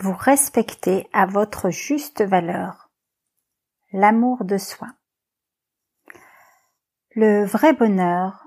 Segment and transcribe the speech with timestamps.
[0.00, 2.90] vous respecter à votre juste valeur.
[3.92, 4.86] L'amour de soi.
[7.14, 8.46] Le vrai bonheur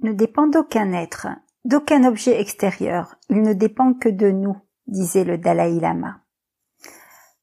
[0.00, 1.28] ne dépend d'aucun être,
[1.64, 6.22] d'aucun objet extérieur, il ne dépend que de nous, disait le Dalai Lama.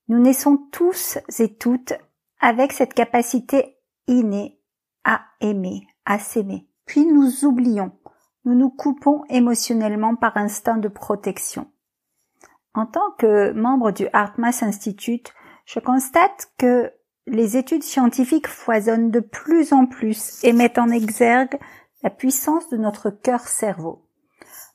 [0.09, 1.93] Nous naissons tous et toutes
[2.41, 4.59] avec cette capacité innée
[5.05, 6.67] à aimer, à s'aimer.
[6.85, 7.91] Puis nous oublions,
[8.43, 11.71] nous nous coupons émotionnellement par instinct de protection.
[12.77, 15.33] En tant que membre du HeartMath Institute,
[15.65, 16.93] je constate que
[17.25, 21.57] les études scientifiques foisonnent de plus en plus et mettent en exergue
[22.03, 24.05] la puissance de notre cœur-cerveau.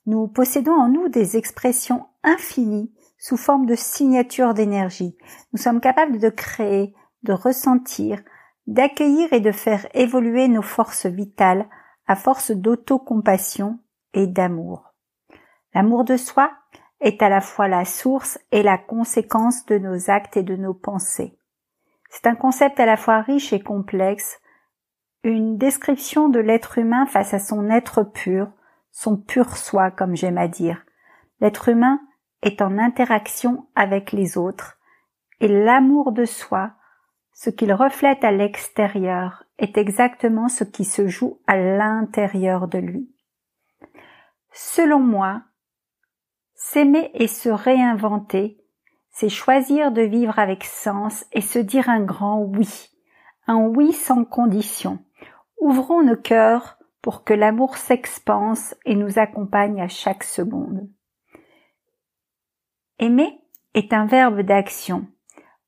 [0.07, 5.17] Nous possédons en nous des expressions infinies sous forme de signatures d'énergie.
[5.53, 8.21] Nous sommes capables de créer, de ressentir,
[8.67, 11.69] d'accueillir et de faire évoluer nos forces vitales
[12.09, 13.79] à force d'autocompassion
[14.13, 14.93] et d'amour.
[15.73, 16.51] L'amour de soi
[17.03, 20.73] est à la fois la source et la conséquence de nos actes et de nos
[20.73, 21.37] pensées.
[22.09, 24.41] C'est un concept à la fois riche et complexe,
[25.25, 28.49] une description de l'être humain face à son être pur,
[28.91, 30.85] son pur soi, comme j'aime à dire.
[31.41, 32.01] L'être humain
[32.43, 34.79] est en interaction avec les autres,
[35.41, 36.73] et l'amour de soi
[37.33, 43.11] ce qu'il reflète à l'extérieur est exactement ce qui se joue à l'intérieur de lui.
[44.53, 45.43] Selon moi,
[46.63, 48.57] s'aimer et se réinventer,
[49.11, 52.89] c'est choisir de vivre avec sens et se dire un grand oui,
[53.49, 55.01] un oui sans condition.
[55.61, 60.89] Ouvrons nos cœurs pour que l'amour s'expanse et nous accompagne à chaque seconde.
[63.01, 63.41] Aimer
[63.75, 65.09] est un verbe d'action.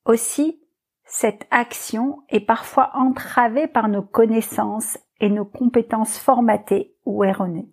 [0.04, 0.60] Aussi,
[1.04, 7.68] cette action est parfois entravée par nos connaissances et nos compétences formatées ou erronées.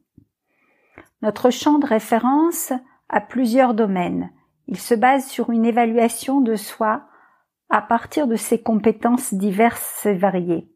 [1.22, 2.74] Notre champ de référence
[3.12, 4.32] a plusieurs domaines.
[4.68, 7.04] Il se base sur une évaluation de soi
[7.70, 10.72] à partir de ses compétences diverses et variées.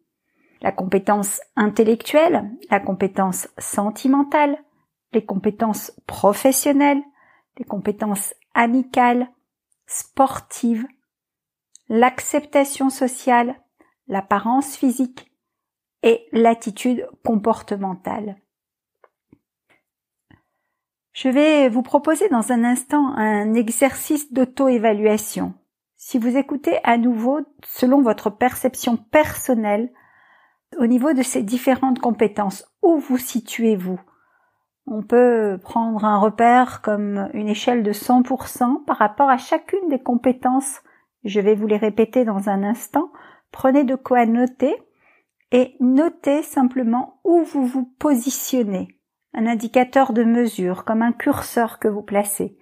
[0.62, 4.58] La compétence intellectuelle, la compétence sentimentale,
[5.14, 7.02] les compétences professionnelles,
[7.58, 9.30] les compétences amicales,
[9.88, 10.86] sportives,
[11.88, 13.62] l'acceptation sociale,
[14.08, 15.32] l'apparence physique
[16.04, 18.38] et l'attitude comportementale.
[21.16, 25.54] Je vais vous proposer dans un instant un exercice d'auto-évaluation.
[25.96, 29.94] Si vous écoutez à nouveau selon votre perception personnelle
[30.78, 33.98] au niveau de ces différentes compétences, où vous situez-vous?
[34.88, 40.04] On peut prendre un repère comme une échelle de 100% par rapport à chacune des
[40.04, 40.82] compétences
[41.24, 43.12] je vais vous les répéter dans un instant.
[43.52, 44.76] Prenez de quoi noter
[45.52, 49.00] et notez simplement où vous vous positionnez.
[49.38, 52.58] Un indicateur de mesure, comme un curseur que vous placez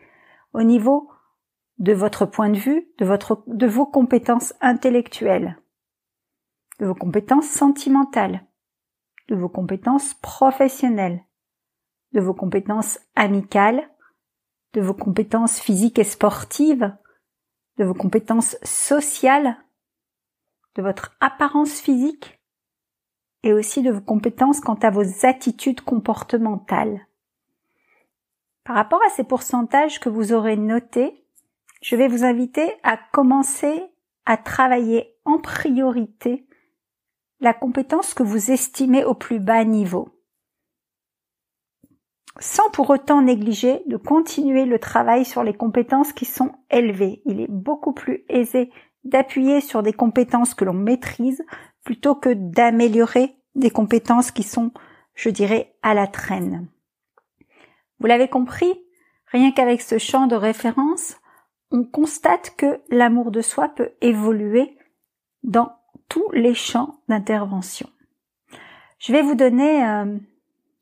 [0.53, 1.11] au niveau
[1.77, 5.57] de votre point de vue, de votre, de vos compétences intellectuelles,
[6.79, 8.45] de vos compétences sentimentales,
[9.29, 11.23] de vos compétences professionnelles,
[12.11, 13.87] de vos compétences amicales,
[14.73, 16.91] de vos compétences physiques et sportives,
[17.77, 19.57] de vos compétences sociales,
[20.73, 22.42] de votre apparence physique
[23.43, 27.07] et aussi de vos compétences quant à vos attitudes comportementales.
[28.63, 31.25] Par rapport à ces pourcentages que vous aurez notés,
[31.81, 33.83] je vais vous inviter à commencer
[34.25, 36.47] à travailler en priorité
[37.41, 40.13] la compétence que vous estimez au plus bas niveau
[42.39, 47.21] sans pour autant négliger de continuer le travail sur les compétences qui sont élevées.
[47.25, 48.71] Il est beaucoup plus aisé
[49.03, 51.43] d'appuyer sur des compétences que l'on maîtrise
[51.83, 54.71] plutôt que d'améliorer des compétences qui sont,
[55.15, 56.67] je dirais, à la traîne.
[57.99, 58.73] Vous l'avez compris,
[59.27, 61.17] rien qu'avec ce champ de référence,
[61.71, 64.77] on constate que l'amour de soi peut évoluer
[65.43, 65.75] dans
[66.09, 67.89] tous les champs d'intervention.
[68.99, 70.17] Je vais vous donner euh,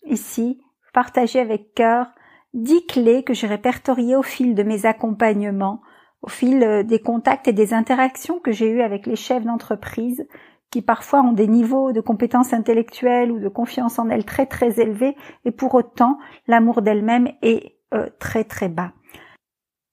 [0.06, 0.62] ici,
[0.94, 2.08] partager avec cœur,
[2.54, 5.82] dix clés que j'ai répertoriées au fil de mes accompagnements,
[6.22, 10.28] au fil euh, des contacts et des interactions que j'ai eues avec les chefs d'entreprise
[10.72, 14.80] qui parfois ont des niveaux de compétences intellectuelles ou de confiance en elles très très
[14.80, 15.16] élevés
[15.46, 18.94] et pour autant l'amour d'elle-même est euh, très très bas.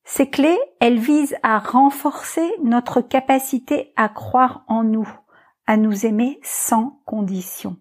[0.05, 5.09] Ces clés, elles visent à renforcer notre capacité à croire en nous,
[5.67, 7.77] à nous aimer sans condition.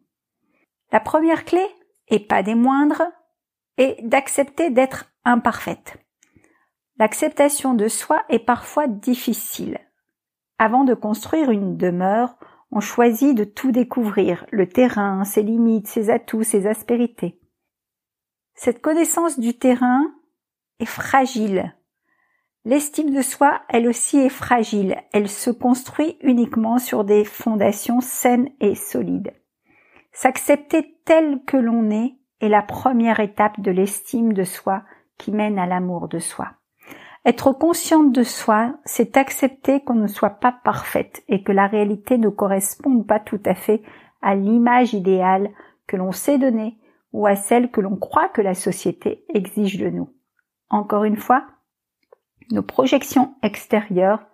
[0.92, 1.66] La première clé,
[2.10, 3.04] et pas des moindres,
[3.78, 5.98] est d'accepter d'être imparfaite.
[6.98, 9.78] L'acceptation de soi est parfois difficile.
[10.58, 12.36] Avant de construire une demeure,
[12.72, 17.40] on choisit de tout découvrir, le terrain, ses limites, ses atouts, ses aspérités.
[18.56, 20.04] Cette connaissance du terrain
[20.80, 21.74] est fragile.
[22.66, 24.98] L'estime de soi, elle aussi, est fragile.
[25.14, 29.34] Elle se construit uniquement sur des fondations saines et solides.
[30.12, 34.84] S'accepter tel que l'on est est la première étape de l'estime de soi
[35.18, 36.57] qui mène à l'amour de soi.
[37.28, 42.18] Être consciente de soi, c'est accepter qu'on ne soit pas parfaite et que la réalité
[42.18, 43.82] ne corresponde pas tout à fait
[44.22, 45.50] à l'image idéale
[45.88, 46.78] que l'on s'est donnée
[47.12, 50.10] ou à celle que l'on croit que la société exige de nous.
[50.70, 51.46] Encore une fois,
[52.52, 54.26] nos projections extérieures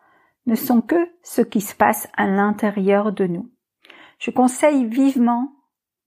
[0.45, 3.49] ne sont que ce qui se passe à l'intérieur de nous.
[4.19, 5.51] Je conseille vivement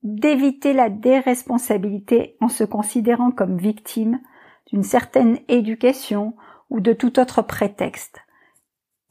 [0.03, 4.21] d'éviter la déresponsabilité en se considérant comme victime
[4.67, 6.33] d'une certaine éducation
[6.69, 8.19] ou de tout autre prétexte.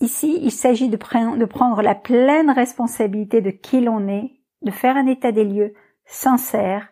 [0.01, 4.33] Ici, il s'agit de, prendre la pleine responsabilité de qui l'on est,
[4.63, 5.75] de faire un état des lieux
[6.05, 6.89] sincère,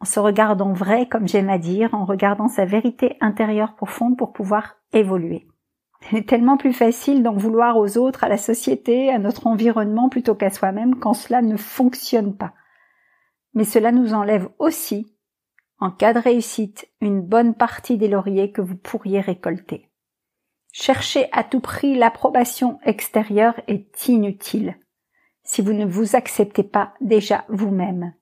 [0.00, 4.32] en se regardant vrai, comme j'aime à dire, en regardant sa vérité intérieure profonde pour
[4.32, 5.46] pouvoir évoluer.
[6.12, 10.08] Il est tellement plus facile d'en vouloir aux autres, à la société, à notre environnement
[10.08, 12.52] plutôt qu'à soi-même quand cela ne fonctionne pas.
[13.54, 15.13] Mais cela nous enlève aussi
[15.84, 19.90] en cas de réussite, une bonne partie des lauriers que vous pourriez récolter.
[20.72, 24.78] Chercher à tout prix l'approbation extérieure est inutile
[25.42, 28.14] si vous ne vous acceptez pas déjà vous-même.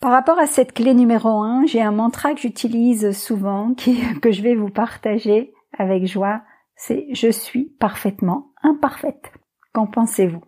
[0.00, 3.74] Par rapport à cette clé numéro un, j'ai un mantra que j'utilise souvent,
[4.20, 6.42] que je vais vous partager avec joie,
[6.74, 9.32] c'est je suis parfaitement imparfaite.
[9.72, 10.42] Qu'en pensez-vous?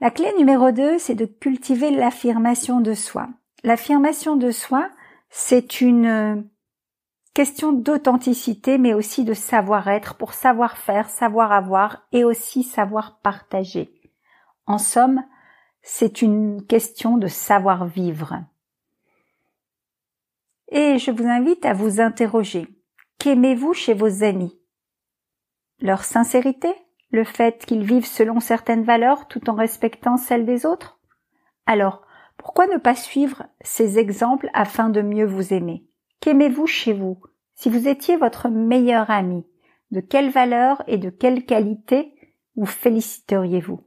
[0.00, 3.28] La clé numéro 2, c'est de cultiver l'affirmation de soi.
[3.64, 4.90] L'affirmation de soi,
[5.30, 6.42] c'est une euh,
[7.32, 13.92] question d'authenticité, mais aussi de savoir-être pour savoir faire, savoir avoir et aussi savoir partager.
[14.66, 15.22] En somme,
[15.82, 18.40] c'est une question de savoir vivre.
[20.68, 22.66] Et je vous invite à vous interroger.
[23.18, 24.58] Qu'aimez-vous chez vos amis?
[25.80, 26.74] Leur sincérité?
[27.10, 30.98] Le fait qu'ils vivent selon certaines valeurs tout en respectant celles des autres?
[31.66, 32.02] Alors,
[32.42, 35.84] pourquoi ne pas suivre ces exemples afin de mieux vous aimer?
[36.20, 37.20] Qu'aimez-vous chez vous?
[37.54, 39.46] Si vous étiez votre meilleur ami,
[39.92, 42.12] de quelle valeur et de quelle qualité
[42.56, 43.80] vous féliciteriez-vous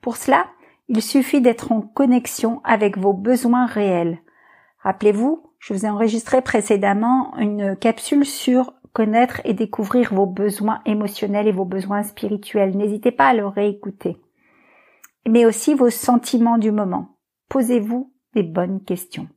[0.00, 0.46] Pour cela,
[0.88, 4.20] il suffit d'être en connexion avec vos besoins réels.
[4.78, 11.48] Rappelez-vous, je vous ai enregistré précédemment une capsule sur connaître et découvrir vos besoins émotionnels
[11.48, 12.76] et vos besoins spirituels.
[12.76, 14.18] N'hésitez pas à le réécouter.
[15.28, 17.11] Mais aussi vos sentiments du moment.
[17.52, 19.28] Posez-vous des bonnes questions.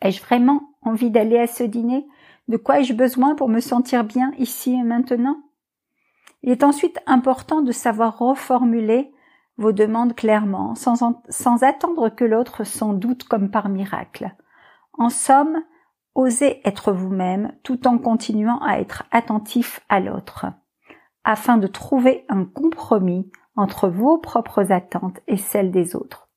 [0.00, 2.06] Ai-je vraiment envie d'aller à ce dîner?
[2.46, 5.42] De quoi ai-je besoin pour me sentir bien ici et maintenant?
[6.44, 9.10] Il est ensuite important de savoir reformuler
[9.56, 14.36] vos demandes clairement, sans, attendre que l'autre s'en doute comme par miracle.
[14.92, 15.64] En somme,
[16.14, 20.46] osez être vous-même tout en continuant à être attentif à l'autre,
[21.24, 26.27] afin de trouver un compromis entre vos propres attentes et celles des autres.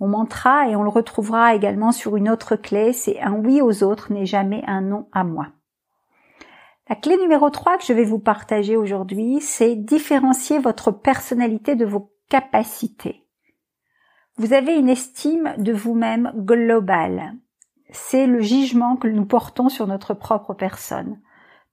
[0.00, 3.84] Mon mantra, et on le retrouvera également sur une autre clé, c'est un oui aux
[3.84, 5.48] autres n'est jamais un non à moi.
[6.88, 11.84] La clé numéro 3 que je vais vous partager aujourd'hui, c'est différencier votre personnalité de
[11.84, 13.26] vos capacités.
[14.38, 17.34] Vous avez une estime de vous-même globale.
[17.90, 21.20] C'est le jugement que nous portons sur notre propre personne.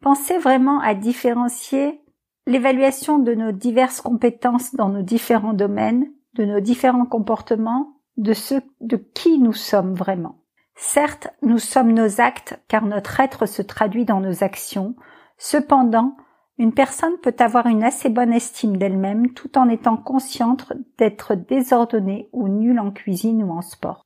[0.01, 2.01] Pensez vraiment à différencier
[2.45, 8.55] l'évaluation de nos diverses compétences dans nos différents domaines, de nos différents comportements de ce
[8.81, 10.41] de qui nous sommes vraiment.
[10.75, 14.95] Certes, nous sommes nos actes car notre être se traduit dans nos actions.
[15.37, 16.15] Cependant,
[16.59, 22.29] une personne peut avoir une assez bonne estime d'elle-même tout en étant consciente d'être désordonnée
[22.31, 24.03] ou nulle en cuisine ou en sport.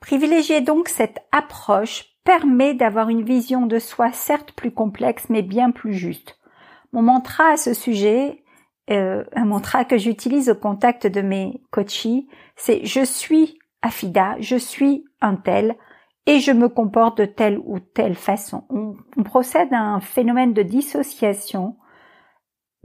[0.00, 5.70] Privilégiez donc cette approche permet d'avoir une vision de soi certes plus complexe mais bien
[5.70, 6.38] plus juste.
[6.92, 8.43] Mon mantra à ce sujet,
[8.90, 14.56] euh, un mantra que j'utilise au contact de mes coachis, c'est je suis Afida, je
[14.56, 15.76] suis un tel
[16.26, 18.64] et je me comporte de telle ou telle façon.
[18.70, 21.76] On, on procède à un phénomène de dissociation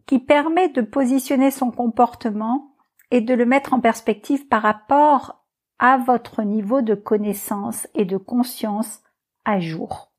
[0.06, 2.76] qui permet de positionner son comportement
[3.12, 5.46] et de le mettre en perspective par rapport
[5.80, 9.02] à votre niveau de connaissance et de conscience
[9.46, 10.12] à jour.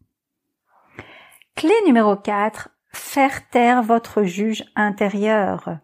[1.54, 5.78] Clé numéro 4, faire taire votre juge intérieur.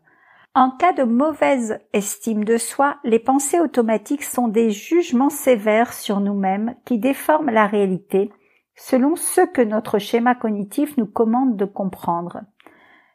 [0.54, 6.20] En cas de mauvaise estime de soi, les pensées automatiques sont des jugements sévères sur
[6.20, 8.30] nous-mêmes qui déforment la réalité
[8.76, 12.42] selon ce que notre schéma cognitif nous commande de comprendre.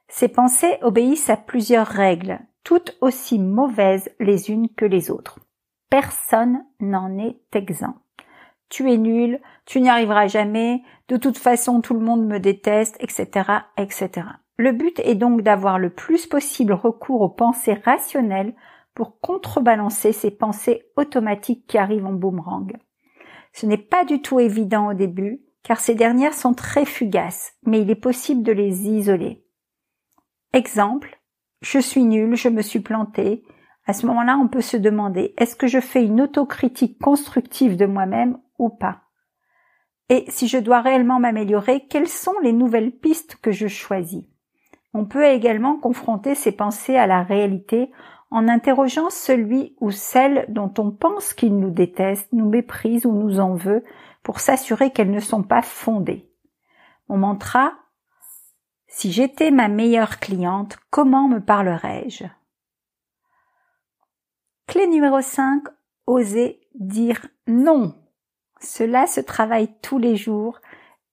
[0.07, 5.39] Ces pensées obéissent à plusieurs règles, toutes aussi mauvaises les unes que les autres.
[5.89, 8.01] Personne n'en est exempt.
[8.71, 12.95] Tu es nul, tu n'y arriveras jamais, de toute façon tout le monde me déteste,
[13.01, 14.09] etc., etc.
[14.55, 18.55] Le but est donc d'avoir le plus possible recours aux pensées rationnelles
[18.95, 22.71] pour contrebalancer ces pensées automatiques qui arrivent en boomerang.
[23.51, 27.81] Ce n'est pas du tout évident au début, car ces dernières sont très fugaces, mais
[27.81, 29.43] il est possible de les isoler.
[30.53, 31.19] Exemple,
[31.61, 33.43] je suis nul, je me suis planté.
[33.85, 37.85] À ce moment-là, on peut se demander, est-ce que je fais une autocritique constructive de
[37.85, 38.37] moi-même
[38.69, 39.03] pas
[40.09, 44.23] Et si je dois réellement m'améliorer, quelles sont les nouvelles pistes que je choisis?
[44.93, 47.91] On peut également confronter ces pensées à la réalité
[48.29, 53.39] en interrogeant celui ou celle dont on pense qu'il nous déteste, nous méprise ou nous
[53.39, 53.83] en veut
[54.23, 56.29] pour s'assurer qu'elles ne sont pas fondées.
[57.09, 57.73] Mon mantra
[58.93, 62.25] si j'étais ma meilleure cliente, comment me parlerais-je?
[64.67, 65.63] Clé numéro 5,
[66.07, 67.95] oser dire non.
[68.61, 70.59] Cela se travaille tous les jours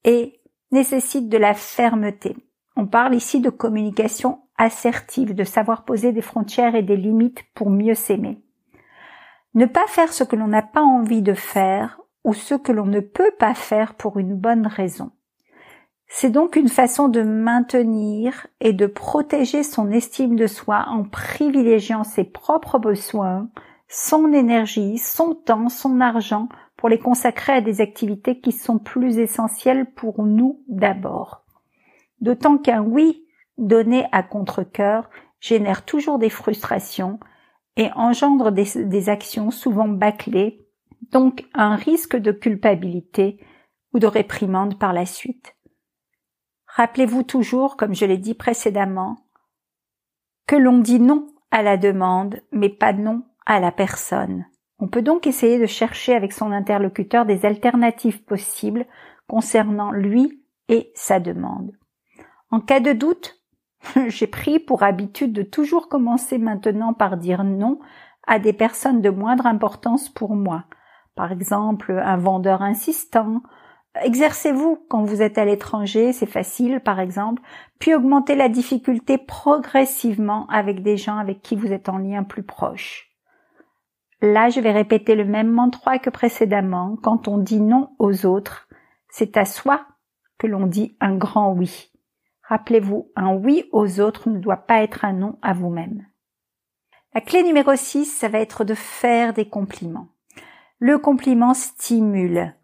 [0.05, 0.41] et
[0.71, 2.37] nécessite de la fermeté.
[2.77, 7.71] On parle ici de communication assertive, de savoir poser des frontières et des limites pour
[7.71, 8.43] mieux s'aimer.
[9.55, 12.85] Ne pas faire ce que l'on n'a pas envie de faire ou ce que l'on
[12.85, 15.11] ne peut pas faire pour une bonne raison.
[16.07, 22.05] C'est donc une façon de maintenir et de protéger son estime de soi en privilégiant
[22.05, 23.49] ses propres besoins,
[23.89, 29.19] son énergie, son temps, son argent pour les consacrer à des activités qui sont plus
[29.19, 31.45] essentielles pour nous d'abord.
[32.21, 33.27] D'autant qu'un oui
[33.59, 37.19] donné à contre-cœur génère toujours des frustrations
[37.77, 40.65] et engendre des, des actions souvent bâclées,
[41.11, 43.45] donc un risque de culpabilité
[43.93, 45.57] ou de réprimande par la suite.
[46.67, 49.17] Rappelez-vous toujours, comme je l'ai dit précédemment,
[50.47, 54.47] que l'on dit non à la demande, mais pas non à la personne.
[54.79, 58.87] On peut donc essayer de chercher avec son interlocuteur des alternatives possibles
[59.27, 61.73] concernant lui et sa demande.
[62.51, 63.43] En cas de doute,
[64.09, 67.79] j'ai pris pour habitude de toujours commencer maintenant par dire non
[68.27, 70.65] à des personnes de moindre importance pour moi.
[71.15, 73.43] Par exemple, un vendeur insistant,
[74.03, 77.43] Exercez-vous quand vous êtes à l'étranger, c'est facile par exemple,
[77.79, 82.45] puis augmentez la difficulté progressivement avec des gens avec qui vous êtes en lien plus
[82.45, 83.08] proche.
[84.21, 86.97] Là, je vais répéter le même mantra que précédemment.
[87.03, 88.69] Quand on dit non aux autres,
[89.09, 89.87] c'est à soi
[90.39, 91.93] que l'on dit un grand oui.
[92.43, 96.07] Rappelez-vous, un oui aux autres ne doit pas être un non à vous-même.
[97.15, 100.09] La clé numéro 6, ça va être de faire des compliments.
[100.79, 102.55] Le compliment stimule.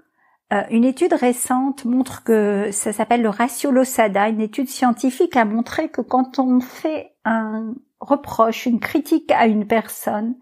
[0.52, 4.28] Euh, une étude récente montre que ça s'appelle le ratio Losada.
[4.28, 9.66] Une étude scientifique a montré que quand on fait un reproche, une critique à une
[9.66, 10.36] personne,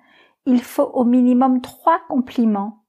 [0.46, 2.84] il faut au minimum trois compliments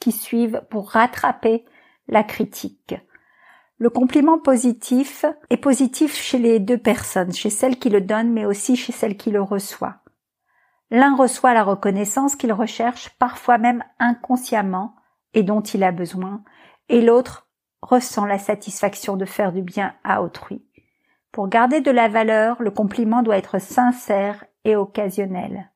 [0.00, 1.64] qui suivent pour rattraper
[2.08, 2.94] la critique.
[3.78, 8.46] Le compliment positif est positif chez les deux personnes, chez celle qui le donne, mais
[8.46, 9.96] aussi chez celle qui le reçoit.
[10.90, 14.94] L'un reçoit la reconnaissance qu'il recherche, parfois même inconsciemment,
[15.34, 16.42] et dont il a besoin,
[16.88, 17.48] et l'autre
[17.82, 20.64] ressent la satisfaction de faire du bien à autrui.
[21.32, 25.70] Pour garder de la valeur, le compliment doit être sincère et occasionnel.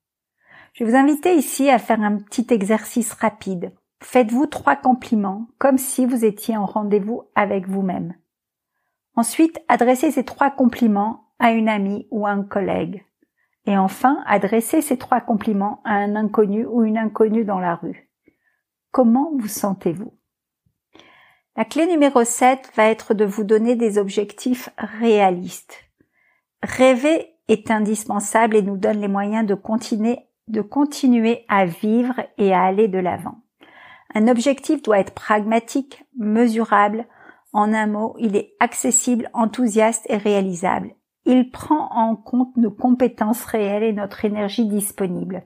[0.73, 3.73] Je vais vous inviter ici à faire un petit exercice rapide.
[4.03, 8.15] Faites-vous trois compliments comme si vous étiez en rendez-vous avec vous-même.
[9.15, 13.05] Ensuite, adressez ces trois compliments à une amie ou à un collègue.
[13.67, 18.11] Et enfin, adressez ces trois compliments à un inconnu ou une inconnue dans la rue.
[18.91, 20.15] Comment vous sentez-vous?
[21.57, 25.85] La clé numéro 7 va être de vous donner des objectifs réalistes.
[26.63, 30.19] Rêver est indispensable et nous donne les moyens de continuer,
[30.51, 33.43] de continuer à vivre et à aller de l'avant.
[34.15, 37.07] Un objectif doit être pragmatique, mesurable.
[37.53, 40.95] En un mot, il est accessible, enthousiaste et réalisable.
[41.25, 45.45] Il prend en compte nos compétences réelles et notre énergie disponible.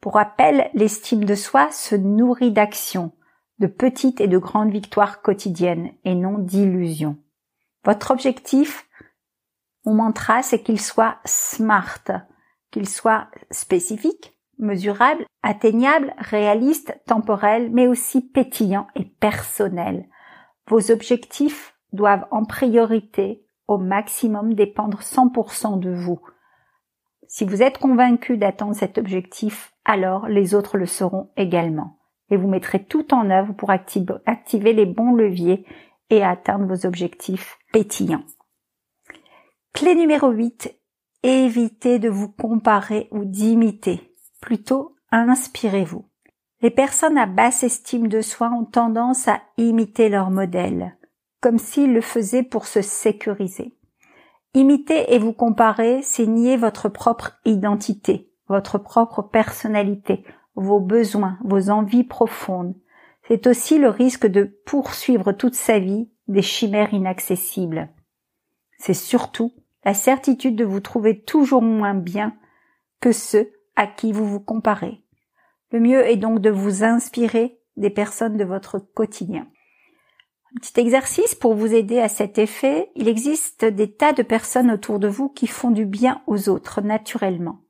[0.00, 3.12] Pour rappel, l'estime de soi se nourrit d'actions,
[3.60, 7.18] de petites et de grandes victoires quotidiennes et non d'illusions.
[7.84, 8.88] Votre objectif,
[9.84, 12.02] mon mantra, c'est qu'il soit smart,
[12.72, 20.08] qu'il soit spécifique, mesurable, atteignable, réaliste, temporel, mais aussi pétillant et personnel.
[20.68, 26.20] Vos objectifs doivent en priorité au maximum dépendre 100% de vous.
[27.28, 31.98] Si vous êtes convaincu d'atteindre cet objectif, alors les autres le seront également.
[32.30, 35.66] Et vous mettrez tout en œuvre pour activer les bons leviers
[36.10, 38.24] et atteindre vos objectifs pétillants.
[39.72, 40.78] Clé numéro 8.
[41.24, 44.12] Évitez de vous comparer ou d'imiter.
[44.40, 46.04] Plutôt, inspirez-vous.
[46.62, 50.96] Les personnes à basse estime de soi ont tendance à imiter leur modèle,
[51.40, 53.76] comme s'ils le faisaient pour se sécuriser.
[54.54, 60.24] Imiter et vous comparer, c'est nier votre propre identité, votre propre personnalité,
[60.56, 62.74] vos besoins, vos envies profondes.
[63.28, 67.90] C'est aussi le risque de poursuivre toute sa vie des chimères inaccessibles.
[68.78, 69.52] C'est surtout
[69.84, 72.36] la certitude de vous trouver toujours moins bien
[73.00, 75.02] que ceux à qui vous vous comparez.
[75.72, 79.46] Le mieux est donc de vous inspirer des personnes de votre quotidien.
[80.54, 82.90] Un petit exercice pour vous aider à cet effet.
[82.94, 86.82] Il existe des tas de personnes autour de vous qui font du bien aux autres
[86.82, 87.62] naturellement.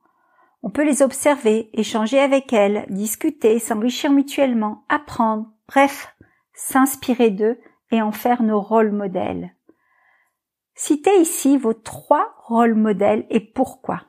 [0.65, 6.15] On peut les observer, échanger avec elles, discuter, s'enrichir mutuellement, apprendre, bref,
[6.55, 7.59] s'inspirer d'eux
[7.93, 9.55] et en faire nos rôles modèles.
[10.85, 14.03] Citez ici vos trois rôles modèles et pourquoi.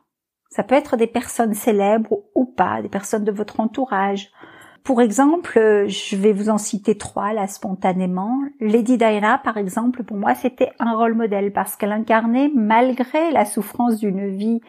[0.49, 4.31] Ça peut être des personnes célèbres ou pas, des personnes de votre entourage,
[4.83, 8.41] pour exemple, je vais vous en citer trois là spontanément.
[8.59, 13.45] Lady Diana, par exemple, pour moi, c'était un rôle modèle parce qu'elle incarnait, malgré la
[13.45, 14.59] souffrance d'une vie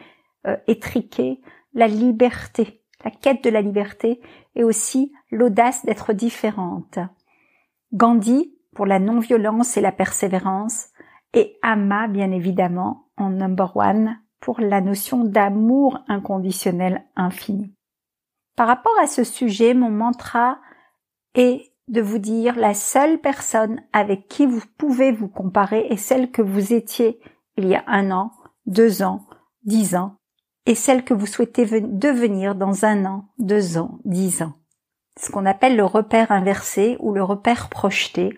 [0.45, 1.41] euh, étriquée,
[1.73, 4.21] la liberté, la quête de la liberté
[4.53, 6.99] et aussi l'audace d'être différente.
[7.93, 10.89] Gandhi pour la non-violence et la persévérance
[11.35, 17.73] et Amma, bien évidemment, en number one pour la notion d'amour inconditionnel infini.
[18.55, 20.59] Par rapport à ce sujet, mon mantra
[21.35, 26.31] est de vous dire la seule personne avec qui vous pouvez vous comparer est celle
[26.31, 27.19] que vous étiez
[27.57, 28.31] il y a un an,
[28.65, 29.25] deux ans,
[29.63, 30.17] dix ans,
[30.65, 34.53] et celle que vous souhaitez devenir dans un an, deux ans, dix ans.
[35.19, 38.37] Ce qu'on appelle le repère inversé ou le repère projeté.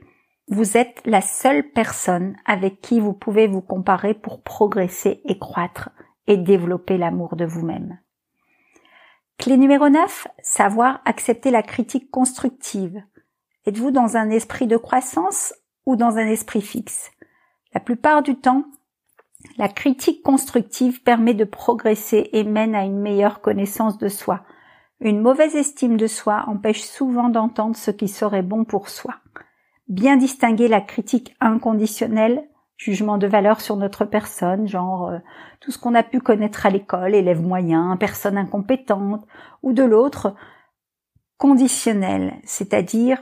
[0.50, 5.90] Vous êtes la seule personne avec qui vous pouvez vous comparer pour progresser et croître
[6.26, 8.00] et développer l'amour de vous-même.
[9.38, 13.04] Clé numéro 9, savoir accepter la critique constructive.
[13.66, 15.54] Êtes-vous dans un esprit de croissance
[15.86, 17.12] ou dans un esprit fixe?
[17.74, 18.64] La plupart du temps,
[19.58, 24.44] la critique constructive permet de progresser et mène à une meilleure connaissance de soi.
[25.02, 29.16] Une mauvaise estime de soi empêche souvent d'entendre ce qui serait bon pour soi.
[29.88, 32.48] Bien distinguer la critique inconditionnelle
[32.78, 35.18] jugement de valeur sur notre personne, genre euh,
[35.60, 39.26] tout ce qu'on a pu connaître à l'école, élève moyen, personne incompétente,
[39.64, 40.36] ou de l'autre,
[41.38, 43.20] conditionnel, c'est-à-dire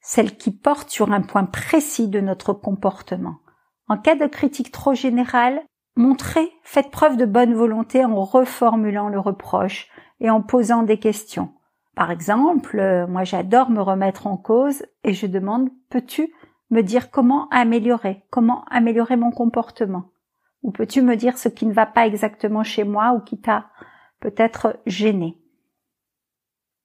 [0.00, 3.38] celle qui porte sur un point précis de notre comportement.
[3.88, 5.62] En cas de critique trop générale,
[5.96, 9.88] montrez, faites preuve de bonne volonté en reformulant le reproche
[10.20, 11.52] et en posant des questions.
[11.96, 16.30] Par exemple, euh, moi j'adore me remettre en cause et je demande peux-tu
[16.70, 20.12] me dire comment améliorer, comment améliorer mon comportement?
[20.62, 23.70] Ou peux-tu me dire ce qui ne va pas exactement chez moi ou qui t'a
[24.20, 25.38] peut-être gêné?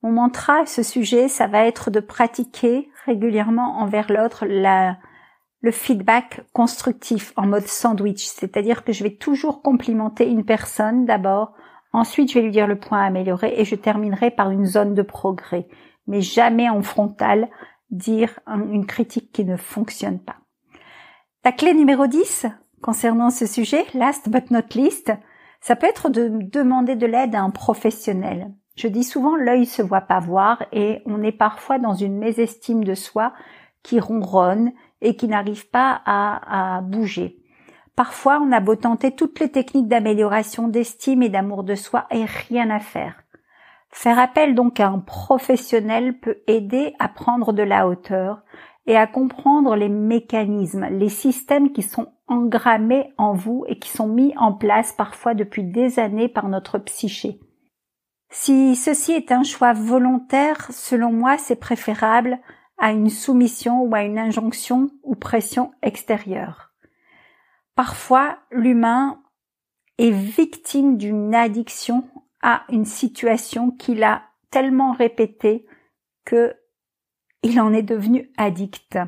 [0.02, 7.34] Mon mantra ce sujet, ça va être de pratiquer régulièrement envers l'autre le feedback constructif
[7.36, 11.54] en mode sandwich, c'est-à-dire que je vais toujours complimenter une personne d'abord,
[11.94, 14.94] ensuite je vais lui dire le point à améliorer et je terminerai par une zone
[14.94, 15.68] de progrès,
[16.08, 17.50] mais jamais en frontal
[17.90, 20.38] dire une critique qui ne fonctionne pas.
[21.44, 22.48] La clé numéro 10
[22.82, 25.12] concernant ce sujet, last but not least,
[25.60, 28.52] ça peut être de demander de l'aide à un professionnel.
[28.76, 32.84] Je dis souvent l'œil se voit pas voir et on est parfois dans une mésestime
[32.84, 33.34] de soi
[33.84, 37.41] qui ronronne et qui n'arrive pas à, à bouger.
[38.02, 42.26] Parfois, on a beau tenter toutes les techniques d'amélioration d'estime et d'amour de soi et
[42.26, 43.14] rien à faire.
[43.92, 48.42] Faire appel donc à un professionnel peut aider à prendre de la hauteur
[48.88, 54.08] et à comprendre les mécanismes, les systèmes qui sont engrammés en vous et qui sont
[54.08, 57.40] mis en place parfois depuis des années par notre psyché.
[58.32, 62.40] Si ceci est un choix volontaire, selon moi, c'est préférable
[62.80, 66.71] à une soumission ou à une injonction ou pression extérieure.
[67.76, 69.22] Parfois, l'humain
[69.98, 72.04] est victime d'une addiction
[72.42, 75.66] à une situation qu'il a tellement répétée
[76.26, 76.56] que
[77.44, 79.00] il en est devenu addict.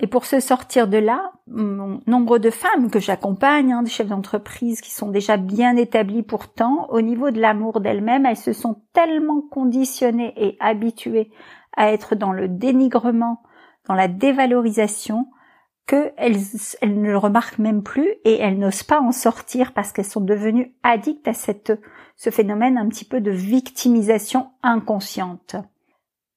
[0.00, 4.80] Et pour se sortir de là, nombre de femmes que j'accompagne, hein, des chefs d'entreprise
[4.80, 9.42] qui sont déjà bien établis pourtant, au niveau de l'amour d'elles-mêmes, elles se sont tellement
[9.42, 11.30] conditionnées et habituées
[11.76, 13.42] à être dans le dénigrement,
[13.86, 15.28] dans la dévalorisation,
[15.86, 16.38] qu'elles
[16.80, 20.20] elles ne le remarquent même plus et elles n'osent pas en sortir parce qu'elles sont
[20.20, 21.72] devenues addictes à cette,
[22.16, 25.56] ce phénomène un petit peu de victimisation inconsciente.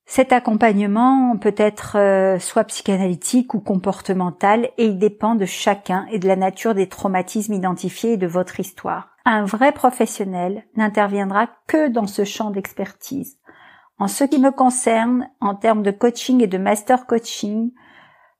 [0.07, 6.19] Cet accompagnement peut être euh, soit psychanalytique ou comportemental et il dépend de chacun et
[6.19, 9.09] de la nature des traumatismes identifiés et de votre histoire.
[9.25, 13.39] Un vrai professionnel n'interviendra que dans ce champ d'expertise.
[13.97, 17.71] En ce qui me concerne, en termes de coaching et de master coaching,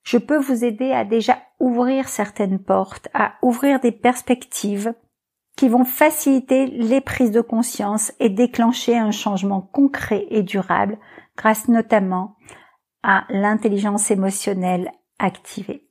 [0.06, 4.94] je peux vous aider à déjà ouvrir certaines portes, à ouvrir des perspectives
[5.58, 10.98] qui vont faciliter les prises de conscience et déclencher un changement concret et durable
[11.38, 12.38] grâce notamment
[13.04, 15.88] à l'intelligence émotionnelle activée.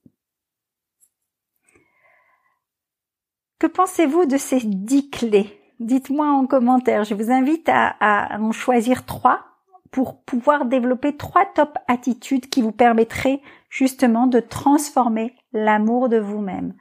[3.58, 5.60] Que pensez-vous de ces dix clés?
[5.80, 7.04] Dites-moi en commentaire.
[7.04, 9.44] Je vous invite à, en choisir trois
[9.90, 13.40] pour pouvoir développer trois top attitudes qui vous permettraient
[13.74, 16.74] justement de transformer l'amour de vous-même.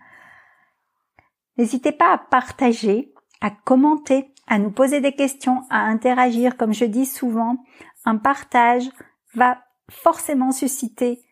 [1.58, 6.56] N'hésitez pas à partager, à commenter, à nous poser des questions, à interagir.
[6.56, 7.58] Comme je dis souvent,
[8.06, 8.88] un partage
[9.34, 9.58] va
[9.89, 11.25] forcément susciter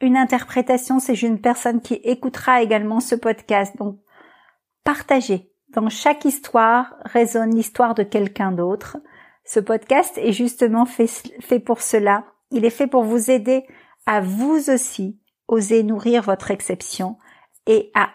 [0.00, 3.74] une interprétation c'est une personne qui écoutera également ce podcast.
[3.78, 3.98] Donc,
[4.84, 5.50] partagez.
[5.68, 8.98] Dans chaque histoire résonne l'histoire de quelqu'un d'autre.
[9.46, 11.06] Ce podcast est justement fait,
[11.40, 12.26] fait pour cela.
[12.50, 13.64] Il est fait pour vous aider
[14.06, 17.18] à vous aussi oser nourrir votre exception
[17.66, 18.10] et à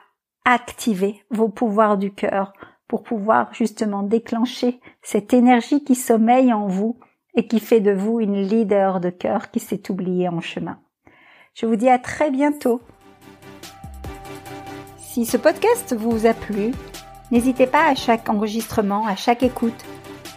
[0.46, 2.54] activer vos pouvoirs du cœur
[2.88, 7.00] pour pouvoir justement déclencher cette énergie qui sommeille en vous
[7.36, 10.80] et qui fait de vous une leader de cœur qui s'est oubliée en chemin.
[11.54, 12.82] Je vous dis à très bientôt.
[14.98, 16.72] Si ce podcast vous a plu,
[17.32, 19.86] n'hésitez pas à chaque enregistrement, à chaque écoute,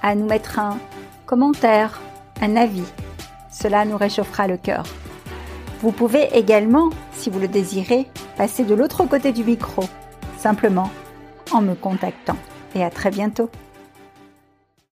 [0.03, 0.79] à nous mettre un
[1.25, 2.01] commentaire,
[2.41, 2.87] un avis.
[3.51, 4.85] Cela nous réchauffera le cœur.
[5.83, 9.83] Vous pouvez également, si vous le désirez, passer de l'autre côté du micro,
[10.38, 10.88] simplement
[11.51, 12.37] en me contactant.
[12.77, 13.51] Et à très bientôt.